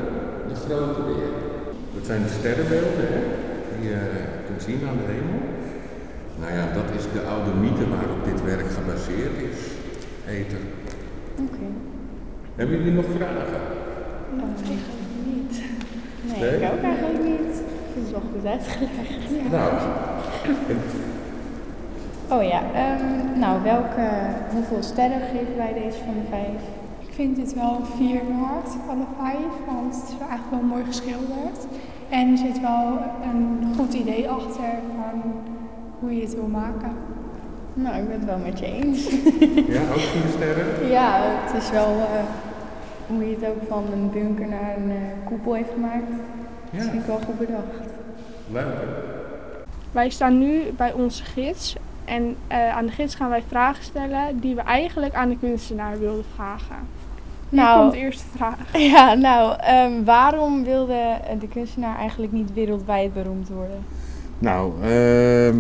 de 0.48 0.54
grote 0.64 1.02
weer. 1.10 1.30
Dat 1.94 2.04
zijn 2.06 2.22
de 2.22 2.32
sterrenbeelden 2.38 3.06
hè, 3.14 3.20
die 3.72 3.88
je 3.90 4.00
kunt 4.46 4.62
zien 4.68 4.80
aan 4.88 4.98
de 5.00 5.06
hemel. 5.12 5.40
Nou 6.40 6.50
ja, 6.58 6.64
dat 6.78 6.88
is 6.98 7.04
de 7.16 7.22
oude 7.32 7.52
mythe 7.62 7.86
waarop 7.94 8.20
dit 8.30 8.40
werk 8.52 8.68
gebaseerd 8.78 9.36
is. 9.50 9.60
Eten. 10.36 10.62
Oké. 11.46 11.66
Hebben 12.58 12.76
jullie 12.78 12.92
nog 13.00 13.08
vragen? 13.16 13.60
Eigenlijk 14.46 14.86
niet. 15.32 15.54
Nee, 16.28 16.40
Nee? 16.40 16.60
ik 16.60 16.72
ook 16.72 16.82
eigenlijk 16.92 17.22
niet. 17.32 17.54
Ik 17.86 17.90
vind 17.94 18.04
het 18.06 18.14
wel 18.16 18.26
goed 18.32 18.46
uitgelegd. 18.54 19.50
Nou, 19.56 19.70
Oh 22.32 22.42
ja, 22.42 22.60
ehm, 22.74 23.38
nou, 23.38 23.62
welke, 23.62 24.08
hoeveel 24.52 24.82
sterren 24.82 25.20
geven 25.20 25.56
wij 25.56 25.72
deze 25.72 25.98
van 26.04 26.14
de 26.14 26.28
vijf? 26.30 26.60
Ik 27.00 27.12
vind 27.14 27.36
dit 27.36 27.54
wel 27.54 27.78
vier 27.96 28.20
waard 28.40 28.68
van 28.86 28.98
de 28.98 29.04
vijf, 29.20 29.52
want 29.66 29.94
het 29.94 30.08
is 30.08 30.18
wel 30.18 30.28
echt 30.28 30.50
wel 30.50 30.60
mooi 30.62 30.84
geschilderd. 30.84 31.66
En 32.08 32.30
er 32.30 32.36
zit 32.38 32.60
wel 32.60 32.98
een 33.22 33.74
goed 33.76 33.92
idee 33.94 34.28
achter 34.28 34.72
van 34.96 35.22
hoe 36.00 36.16
je 36.16 36.22
het 36.22 36.34
wil 36.34 36.46
maken. 36.46 36.92
Nou, 37.74 37.96
ik 37.96 38.08
ben 38.08 38.16
het 38.18 38.24
wel 38.24 38.38
met 38.38 38.58
je 38.58 38.66
eens. 38.66 39.08
Ja, 39.74 39.80
ook 39.80 39.98
vier 39.98 40.30
sterren. 40.32 40.88
Ja, 40.90 41.10
het 41.22 41.62
is 41.62 41.70
wel 41.70 41.86
eh, 41.88 42.24
hoe 43.06 43.28
je 43.28 43.36
het 43.40 43.48
ook 43.50 43.62
van 43.68 43.84
een 43.92 44.10
bunker 44.10 44.48
naar 44.48 44.76
een 44.76 44.90
eh, 44.90 44.96
koepel 45.26 45.54
heeft 45.54 45.70
gemaakt. 45.72 46.08
Dat 46.70 46.82
Ja, 46.82 46.90
vind 46.90 47.00
ik 47.02 47.06
wel 47.06 47.18
goed 47.26 47.38
bedacht. 47.38 47.88
leuk. 48.52 48.64
Wij 49.92 50.08
staan 50.10 50.38
nu 50.38 50.62
bij 50.76 50.92
onze 50.92 51.24
gids 51.24 51.76
en 52.04 52.36
eh, 52.46 52.76
aan 52.76 52.86
de 52.86 52.92
gids 52.92 53.14
gaan 53.14 53.30
wij 53.30 53.42
vragen 53.48 53.84
stellen 53.84 54.40
die 54.40 54.54
we 54.54 54.60
eigenlijk 54.60 55.14
aan 55.14 55.28
de 55.28 55.38
kunstenaar 55.38 55.98
wilden 55.98 56.24
vragen. 56.34 56.76
Hier 57.48 57.60
Nou- 57.60 57.80
komt 57.80 57.92
de 57.92 57.98
eerste 57.98 58.24
vraag. 58.36 58.56
Ja, 58.92 59.14
nou, 59.14 59.56
ehm, 59.60 60.04
waarom 60.04 60.64
wilde 60.64 60.92
eh, 60.92 61.40
de 61.40 61.48
kunstenaar 61.48 61.96
eigenlijk 61.96 62.32
niet 62.32 62.54
wereldwijd 62.54 63.12
beroemd 63.14 63.48
worden? 63.48 63.84
Nou, 64.38 64.72
ehm 64.82 65.56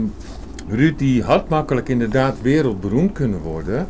Ruud 0.68 0.98
die 0.98 1.22
had 1.22 1.48
makkelijk 1.48 1.88
inderdaad 1.88 2.40
wereldberoemd 2.40 3.12
kunnen 3.12 3.40
worden. 3.40 3.88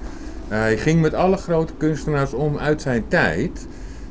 Hij 0.48 0.76
ging 0.78 1.00
met 1.00 1.14
alle 1.14 1.36
grote 1.36 1.72
kunstenaars 1.76 2.32
om 2.32 2.58
uit 2.58 2.82
zijn 2.82 3.04
tijd. 3.08 3.66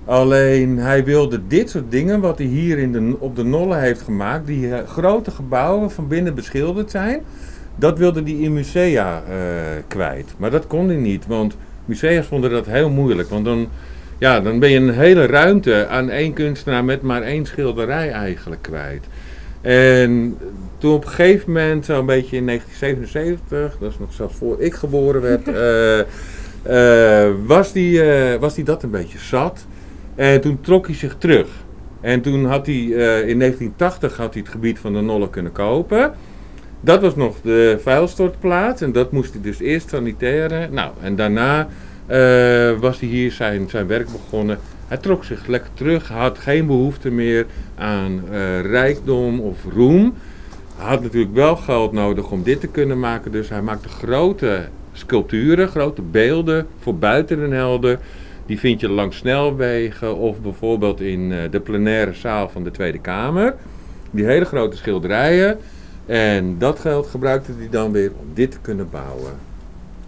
Alleen 0.06 0.78
hij 0.78 1.04
wilde 1.04 1.48
dit 1.48 1.70
soort 1.70 1.92
dingen, 1.92 2.20
wat 2.20 2.38
hij 2.38 2.48
hier 2.48 2.78
in 2.78 2.92
de, 2.92 3.16
op 3.20 3.36
de 3.36 3.44
Nolle 3.44 3.76
heeft 3.76 4.02
gemaakt, 4.02 4.48
die 4.48 4.76
eh, 4.76 4.88
grote 4.88 5.32
gebouwen 5.32 5.92
van 5.92 6.08
binnen 6.08 6.36
beschilderd 6.36 6.92
zijn, 6.92 7.22
dat 7.82 7.98
wilde 7.98 8.22
hij 8.24 8.32
in 8.32 8.54
musea 8.54 9.24
eh, 9.30 9.36
kwijt. 9.88 10.34
Maar 10.38 10.52
dat 10.52 10.68
kon 10.68 10.88
hij 10.88 10.98
niet, 10.98 11.28
want 11.28 11.58
musea's 11.86 12.26
vonden 12.26 12.50
dat 12.50 12.66
heel 12.66 12.90
moeilijk. 12.90 13.30
Want 13.30 13.46
dan, 13.46 13.68
ja, 14.18 14.40
dan 14.40 14.60
ben 14.60 14.70
je 14.70 14.78
een 14.78 14.94
hele 14.94 15.26
ruimte 15.26 15.88
aan 15.88 16.10
één 16.10 16.34
kunstenaar 16.34 16.84
met 16.84 17.02
maar 17.02 17.22
één 17.22 17.46
schilderij 17.46 18.12
eigenlijk 18.12 18.62
kwijt. 18.62 19.06
En 19.62 20.38
toen 20.78 20.94
op 20.94 21.04
een 21.04 21.10
gegeven 21.10 21.52
moment, 21.52 21.86
zo'n 21.86 22.06
beetje 22.06 22.38
in 22.38 22.46
1977, 22.46 23.78
dat 23.80 23.92
is 23.92 24.00
nog 24.00 24.14
zelfs 24.14 24.36
voor 24.36 24.62
ik 24.62 24.74
geboren 24.74 25.22
werd, 25.22 25.48
eh, 25.48 26.00
eh, 26.00 27.34
was 27.46 27.74
hij 27.74 28.32
eh, 28.34 28.40
was 28.40 28.56
die 28.56 28.64
dat 28.64 28.84
een 28.84 28.92
beetje 28.92 29.18
zat. 29.18 29.66
En 30.16 30.42
toen 30.42 30.62
trok 30.62 30.86
hij 30.86 30.96
zich 30.96 31.16
terug. 31.18 31.48
En 32.02 32.22
toen 32.22 32.46
had 32.46 32.66
hij 32.66 32.76
in 32.76 33.40
1980 33.40 34.18
had 34.18 34.34
hij 34.34 34.42
het 34.42 34.52
gebied 34.52 34.80
van 34.80 34.94
de 34.94 35.02
Nolle 35.02 35.30
kunnen 35.30 35.52
kopen. 35.52 36.14
Dat 36.84 37.02
was 37.02 37.16
nog 37.16 37.36
de 37.42 37.80
vuilstortplaats 37.82 38.82
en 38.82 38.92
dat 38.92 39.12
moest 39.12 39.34
hij 39.34 39.42
dus 39.42 39.60
eerst 39.60 39.90
saniteren. 39.90 40.74
Nou, 40.74 40.92
en 41.02 41.16
daarna 41.16 41.68
eh, 42.06 42.80
was 42.80 43.00
hij 43.00 43.10
hier 43.10 43.32
zijn, 43.32 43.70
zijn 43.70 43.88
werk 43.88 44.12
begonnen. 44.12 44.58
Hij 44.88 44.98
trok 44.98 45.24
zich 45.24 45.48
lekker 45.48 45.70
terug, 45.74 46.08
had 46.08 46.38
geen 46.38 46.68
behoefte 46.68 47.10
meer 47.12 47.46
aan 47.76 48.24
eh, 48.32 48.62
rijkdom 48.62 49.40
of 49.40 49.58
roem. 49.74 50.14
Hij 50.76 50.90
had 50.90 51.02
natuurlijk 51.02 51.34
wel 51.34 51.56
geld 51.56 51.92
nodig 51.92 52.32
om 52.32 52.44
dit 52.44 52.60
te 52.60 52.68
kunnen 52.68 53.00
maken, 53.00 53.32
dus 53.32 53.50
hij 53.50 53.62
maakte 53.62 53.90
grote 53.90 54.68
sculpturen, 54.94 55.68
grote 55.68 56.02
beelden 56.02 56.68
voor 56.80 56.96
buiten 56.96 57.40
den 57.40 57.52
helder. 57.52 58.00
Die 58.46 58.60
vind 58.60 58.80
je 58.80 58.90
langs 58.90 59.18
snelwegen 59.18 60.16
of 60.16 60.42
bijvoorbeeld 60.42 61.02
in 61.02 61.32
eh, 61.32 61.38
de 61.52 61.60
plenaire 61.60 62.14
zaal 62.14 62.50
van 62.50 62.64
de 62.64 62.72
Tweede 62.72 63.00
Kamer. 63.00 63.56
Die 64.12 64.26
hele 64.26 64.46
grote 64.46 64.78
schilderijen. 64.78 65.58
En 66.12 66.58
dat 66.58 66.80
geld 66.80 67.08
gebruikte 67.08 67.52
hij 67.58 67.70
dan 67.70 67.92
weer 67.92 68.12
om 68.20 68.26
dit 68.34 68.52
te 68.52 68.60
kunnen 68.60 68.90
bouwen. 68.90 69.32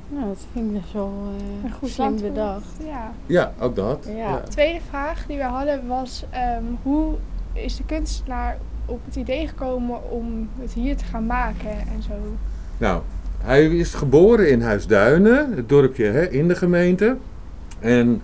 Nou, 0.10 0.28
dat 0.28 0.46
vind 0.52 0.66
ik 0.76 0.82
best 0.82 0.94
wel 0.94 1.14
eh, 1.38 1.64
Een 1.64 1.72
goed 1.72 1.90
slim 1.90 2.06
antwoord. 2.08 2.34
bedacht. 2.34 2.66
Ja. 2.86 3.12
Ja, 3.26 3.54
ook 3.60 3.76
dat. 3.76 4.08
Ja. 4.16 4.36
De 4.46 4.50
tweede 4.52 4.80
vraag 4.90 5.26
die 5.26 5.38
we 5.38 5.44
hadden 5.44 5.88
was: 5.88 6.26
ehm, 6.30 6.64
hoe 6.82 7.14
is 7.54 7.76
de 7.78 7.84
kunstenaar 7.86 8.58
op 8.86 9.00
het 9.06 9.16
idee 9.16 9.48
gekomen 9.48 10.12
om 10.12 10.50
het 10.60 10.74
hier 10.74 10.98
te 10.98 11.06
gaan 11.06 11.26
maken 11.26 11.70
en 11.72 12.02
zo? 12.08 12.14
Nou, 12.78 13.02
hij 13.42 13.66
is 13.66 13.94
geboren 13.94 14.50
in 14.50 14.62
Huisduinen, 14.62 15.54
het 15.56 15.70
dorpje 15.70 16.06
hè, 16.06 16.30
in 16.30 16.48
de 16.48 16.56
gemeente. 16.56 17.18
En 17.80 18.22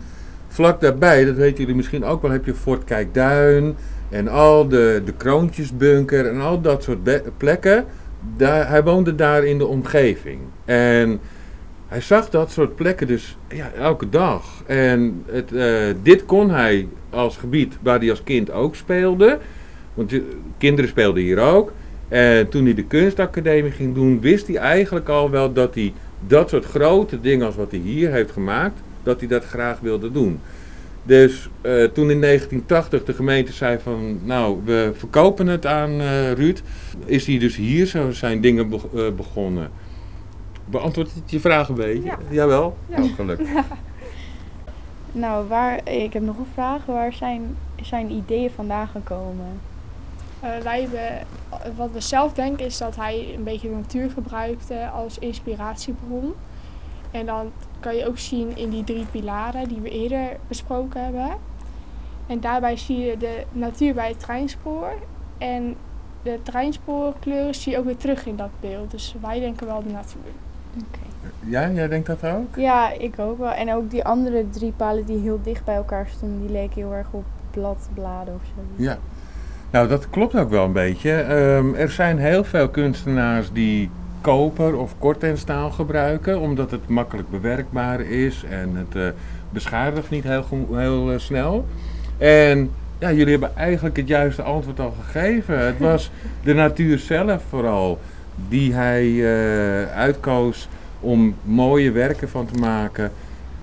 vlak 0.49 0.81
daarbij, 0.81 1.25
dat 1.25 1.35
weten 1.35 1.59
jullie 1.59 1.75
misschien 1.75 2.05
ook 2.05 2.21
wel, 2.21 2.31
heb 2.31 2.45
je 2.45 2.53
Fort 2.53 2.83
Kijkduin 2.83 3.75
en 4.09 4.27
al 4.27 4.67
de, 4.67 5.01
de 5.05 5.13
Kroontjesbunker 5.13 6.25
en 6.25 6.41
al 6.41 6.61
dat 6.61 6.83
soort 6.83 7.21
plekken. 7.37 7.85
Daar, 8.37 8.69
hij 8.69 8.83
woonde 8.83 9.15
daar 9.15 9.45
in 9.45 9.57
de 9.57 9.65
omgeving. 9.65 10.39
En 10.65 11.19
hij 11.87 12.01
zag 12.01 12.29
dat 12.29 12.51
soort 12.51 12.75
plekken 12.75 13.07
dus 13.07 13.37
ja, 13.47 13.71
elke 13.77 14.09
dag. 14.09 14.63
En 14.65 15.23
het, 15.31 15.53
eh, 15.53 15.95
dit 16.03 16.25
kon 16.25 16.49
hij 16.49 16.87
als 17.09 17.37
gebied 17.37 17.77
waar 17.81 17.99
hij 17.99 18.09
als 18.09 18.23
kind 18.23 18.51
ook 18.51 18.75
speelde. 18.75 19.37
Want 19.93 20.13
kinderen 20.57 20.89
speelden 20.89 21.23
hier 21.23 21.39
ook. 21.39 21.71
En 22.07 22.49
toen 22.49 22.65
hij 22.65 22.73
de 22.73 22.83
kunstacademie 22.83 23.71
ging 23.71 23.95
doen, 23.95 24.21
wist 24.21 24.47
hij 24.47 24.55
eigenlijk 24.55 25.09
al 25.09 25.29
wel 25.29 25.53
dat 25.53 25.75
hij 25.75 25.93
dat 26.27 26.49
soort 26.49 26.65
grote 26.65 27.21
dingen 27.21 27.45
als 27.45 27.55
wat 27.55 27.71
hij 27.71 27.79
hier 27.79 28.11
heeft 28.11 28.31
gemaakt, 28.31 28.79
dat 29.09 29.19
hij 29.19 29.29
dat 29.29 29.45
graag 29.45 29.79
wilde 29.79 30.11
doen. 30.11 30.39
Dus 31.03 31.49
eh, 31.61 31.83
toen 31.83 32.11
in 32.11 32.21
1980 32.21 33.03
de 33.03 33.13
gemeente 33.13 33.53
zei 33.53 33.79
van, 33.79 34.19
nou, 34.23 34.59
we 34.65 34.91
verkopen 34.95 35.47
het 35.47 35.65
aan 35.65 35.89
eh, 35.99 36.31
Ruud, 36.31 36.61
is 37.05 37.25
hij 37.25 37.37
dus 37.39 37.55
hier 37.55 37.85
zo 37.85 38.11
zijn 38.11 38.41
dingen 38.41 38.69
be- 38.69 38.79
eh, 38.95 39.15
begonnen. 39.15 39.69
Beantwoordt 40.65 41.13
het 41.13 41.31
je 41.31 41.39
vraag 41.39 41.69
een 41.69 41.75
beetje? 41.75 42.03
Ja. 42.03 42.17
Jawel? 42.29 42.77
Ja. 42.85 43.03
Oh, 43.03 43.15
gelukkig. 43.15 43.47
Nou, 45.11 45.47
waar, 45.47 45.89
ik 45.89 46.13
heb 46.13 46.23
nog 46.23 46.37
een 46.37 46.45
vraag. 46.53 46.85
Waar 46.85 47.13
zijn 47.13 47.55
zijn 47.81 48.11
ideeën 48.11 48.49
vandaan 48.55 48.87
gekomen? 48.87 49.59
Eh, 50.39 50.49
wij 50.63 50.81
hebben, 50.81 51.27
wat 51.75 51.89
we 51.93 51.99
zelf 51.99 52.33
denken 52.33 52.65
is 52.65 52.77
dat 52.77 52.95
hij 52.95 53.33
een 53.35 53.43
beetje 53.43 53.69
de 53.69 53.75
natuur 53.75 54.09
gebruikte 54.09 54.87
als 54.87 55.19
inspiratiebron. 55.19 56.33
En 57.11 57.25
dan 57.25 57.51
kan 57.79 57.95
je 57.95 58.07
ook 58.07 58.17
zien 58.17 58.57
in 58.57 58.69
die 58.69 58.83
drie 58.83 59.05
pilaren 59.11 59.67
die 59.67 59.79
we 59.81 59.89
eerder 59.89 60.37
besproken 60.47 61.03
hebben. 61.03 61.29
En 62.27 62.39
daarbij 62.39 62.77
zie 62.77 62.97
je 62.97 63.17
de 63.17 63.43
natuur 63.51 63.93
bij 63.93 64.07
het 64.07 64.19
treinspoor. 64.19 64.93
En 65.37 65.75
de 66.23 66.39
treinspoorkleuren 66.43 67.55
zie 67.55 67.71
je 67.71 67.77
ook 67.77 67.85
weer 67.85 67.97
terug 67.97 68.25
in 68.25 68.35
dat 68.35 68.49
beeld. 68.59 68.91
Dus 68.91 69.15
wij 69.21 69.39
denken 69.39 69.67
wel 69.67 69.83
de 69.83 69.91
natuur. 69.91 70.31
Ja, 71.45 71.69
jij 71.69 71.87
denkt 71.87 72.07
dat 72.07 72.23
ook? 72.25 72.55
Ja, 72.55 72.91
ik 72.91 73.19
ook 73.19 73.37
wel. 73.37 73.51
En 73.51 73.73
ook 73.73 73.89
die 73.89 74.03
andere 74.03 74.49
drie 74.49 74.71
palen 74.71 75.05
die 75.05 75.19
heel 75.19 75.39
dicht 75.43 75.65
bij 75.65 75.75
elkaar 75.75 76.07
stonden, 76.07 76.41
die 76.41 76.51
leken 76.51 76.75
heel 76.75 76.93
erg 76.93 77.07
op 77.11 77.25
bladbladen 77.51 78.33
of 78.33 78.41
zo. 78.45 78.83
Ja. 78.83 78.97
Nou, 79.71 79.87
dat 79.87 80.09
klopt 80.09 80.35
ook 80.35 80.49
wel 80.49 80.65
een 80.65 80.73
beetje. 80.73 81.11
Ehm, 81.11 81.73
er 81.73 81.89
zijn 81.89 82.17
heel 82.17 82.43
veel 82.43 82.69
kunstenaars 82.69 83.51
die 83.51 83.89
koper 84.21 84.77
of 84.77 84.95
kortenstaal 84.97 85.71
gebruiken, 85.71 86.39
omdat 86.39 86.71
het 86.71 86.87
makkelijk 86.87 87.29
bewerkbaar 87.29 88.01
is 88.01 88.43
en 88.49 88.75
het 88.75 88.95
eh 88.95 89.09
beschadigt 89.49 90.09
niet 90.09 90.23
heel, 90.23 90.45
heel 90.71 91.11
eh, 91.11 91.19
snel. 91.19 91.65
En 92.17 92.71
ja, 92.99 93.11
jullie 93.11 93.31
hebben 93.31 93.55
eigenlijk 93.55 93.97
het 93.97 94.07
juiste 94.07 94.41
antwoord 94.41 94.79
al 94.79 94.93
gegeven. 95.05 95.65
Het 95.65 95.79
was 95.89 96.11
de 96.43 96.53
natuur 96.53 96.97
zelf 96.97 97.43
vooral 97.49 97.99
die 98.47 98.73
hij 98.73 99.05
eh, 99.05 99.97
uitkoos 99.97 100.67
om 100.99 101.35
mooie 101.43 101.91
werken 101.91 102.29
van 102.29 102.45
te 102.45 102.59
maken. 102.59 103.11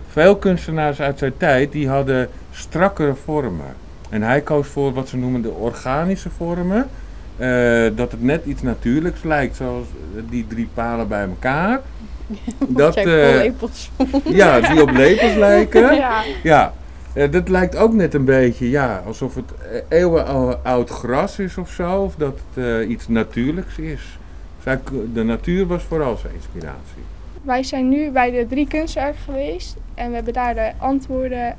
Veel 0.08 0.36
kunstenaars 0.36 1.00
uit 1.00 1.18
zijn 1.18 1.36
tijd 1.36 1.72
die 1.72 1.88
hadden 1.88 2.28
strakkere 2.50 3.14
vormen. 3.14 3.74
En 4.08 4.22
hij 4.22 4.40
koos 4.40 4.66
voor 4.66 4.92
wat 4.92 5.08
ze 5.08 5.16
noemen 5.16 5.42
de 5.42 5.50
organische 5.50 6.30
vormen. 6.30 6.88
Eh, 7.36 7.96
dat 7.96 8.10
het 8.10 8.22
net 8.22 8.44
iets 8.44 8.62
natuurlijks 8.62 9.22
lijkt, 9.22 9.56
zoals 9.56 9.86
die 10.30 10.46
drie 10.46 10.68
palen 10.74 11.08
bij 11.08 11.22
elkaar. 11.24 11.80
Dat, 12.68 12.96
eh, 12.96 13.02
vol 13.02 13.12
lepels. 13.38 13.90
ja, 14.24 14.60
die 14.60 14.82
op 14.82 14.90
lepels 14.90 15.34
lijken. 15.48 15.94
Ja, 15.94 16.22
Ja, 16.42 16.72
eh, 17.12 17.30
dat 17.30 17.48
lijkt 17.48 17.76
ook 17.76 17.92
net 17.92 18.14
een 18.14 18.24
beetje 18.24 18.70
ja, 18.70 19.02
alsof 19.06 19.34
het 19.34 19.52
eeuwenoud 19.88 20.90
gras 20.90 21.38
is 21.38 21.56
of 21.58 21.70
zo. 21.70 22.02
Of 22.02 22.14
dat 22.14 22.38
het 22.54 22.64
eh, 22.64 22.88
iets 22.90 23.08
natuurlijks 23.08 23.78
is. 23.78 24.18
Zij- 24.62 24.80
De 25.12 25.22
natuur 25.24 25.66
was 25.66 25.82
vooral 25.82 26.16
zijn 26.16 26.32
inspiratie. 26.34 27.02
wij 27.42 27.62
zijn 27.62 27.88
nu 27.88 28.10
bij 28.10 28.30
de 28.30 28.46
drie 28.48 28.66
kunstwerken 28.68 29.20
geweest. 29.24 29.76
En 29.94 30.08
we 30.08 30.14
hebben 30.14 30.32
daar 30.32 30.54
de 30.54 30.72
antwoorden 30.78 31.56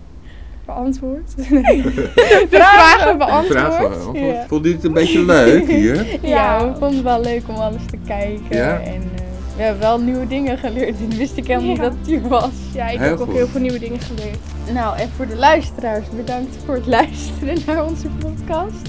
beantwoord. 0.68 1.36
de 1.38 2.48
vragen 2.50 3.18
beantwoord. 3.18 3.60
Vragen 3.60 3.90
wel. 4.14 4.16
Ja. 4.16 4.46
Vond 4.48 4.66
je 4.66 4.72
het 4.72 4.84
een 4.84 4.94
beetje 4.94 5.26
leuk 5.36 5.68
hier? 5.68 6.06
Ja, 6.06 6.18
Ja. 6.22 6.58
we 6.66 6.72
vonden 6.72 6.96
het 6.96 7.04
wel 7.04 7.22
leuk 7.22 7.42
om 7.48 7.56
alles 7.56 7.82
te 7.90 7.98
kijken. 8.08 8.58
Ja? 8.58 8.80
En 8.80 8.94
eh, 9.16 9.22
we 9.56 9.64
hebben 9.64 9.82
wel 9.82 10.00
nieuwe 10.00 10.28
dingen 10.28 10.58
geleerd. 10.58 10.98
Dit 11.08 11.18
wist 11.18 11.38
ik 11.38 11.48
helemaal 11.48 11.70
niet 11.70 11.80
dat 11.82 11.94
het 12.00 12.08
hier 12.08 12.28
was. 12.28 12.50
Ja, 12.74 12.88
ik 12.90 13.00
Heel 13.00 13.10
heb 13.10 13.20
ook 13.20 13.34
heel 13.34 13.48
veel 13.48 13.62
nieuwe 13.62 13.80
dingen 13.80 14.00
geleerd. 14.00 14.38
Nou, 14.74 14.98
en 14.98 15.10
voor 15.16 15.28
de 15.28 15.36
luisteraars, 15.36 16.06
bedankt 16.16 16.56
voor 16.66 16.76
het 16.76 16.86
luisteren 16.88 17.58
naar 17.66 17.86
onze 17.86 18.08
podcast. 18.08 18.82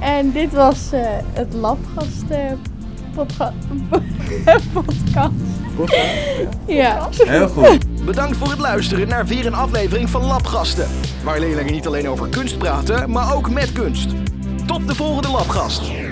En 0.00 0.32
dit 0.32 0.52
was 0.52 0.92
eh, 0.92 1.00
het 1.32 1.54
Labgast 1.54 2.24
podca- 3.14 3.52
podcast. 4.72 5.30
Hè? 5.86 6.72
Ja. 6.74 7.08
Heel 7.16 7.48
goed. 7.48 7.84
Bedankt 8.04 8.36
voor 8.36 8.50
het 8.50 8.58
luisteren 8.58 9.08
naar 9.08 9.26
weer 9.26 9.46
een 9.46 9.54
aflevering 9.54 10.10
van 10.10 10.24
Labgasten. 10.24 10.88
Waar 11.22 11.40
leerlingen 11.40 11.72
niet 11.72 11.86
alleen 11.86 12.08
over 12.08 12.28
kunst 12.28 12.58
praten, 12.58 13.10
maar 13.10 13.34
ook 13.34 13.50
met 13.50 13.72
kunst. 13.72 14.08
Tot 14.66 14.88
de 14.88 14.94
volgende 14.94 15.28
Labgast. 15.28 16.03